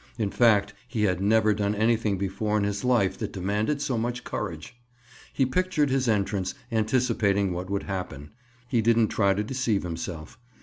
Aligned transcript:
In 0.17 0.31
fact, 0.31 0.73
he 0.87 1.03
had 1.03 1.21
never 1.21 1.53
done 1.53 1.75
anything 1.75 2.17
before 2.17 2.57
in 2.57 2.63
his 2.63 2.83
life 2.83 3.19
that 3.19 3.31
demanded 3.31 3.83
so 3.83 3.99
much 3.99 4.23
courage. 4.23 4.75
He 5.31 5.45
pictured 5.45 5.91
his 5.91 6.07
entrance, 6.07 6.55
anticipating 6.71 7.53
what 7.53 7.69
would 7.69 7.83
happen; 7.83 8.31
he 8.67 8.81
didn't 8.81 9.09
try 9.09 9.35
to 9.35 9.43
deceive 9.43 9.83
himself. 9.83 10.39